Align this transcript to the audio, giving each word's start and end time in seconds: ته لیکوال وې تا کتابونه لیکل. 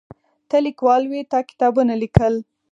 ته 0.49 0.57
لیکوال 0.67 1.03
وې 1.07 1.21
تا 1.31 1.39
کتابونه 1.49 1.93
لیکل. 2.03 2.33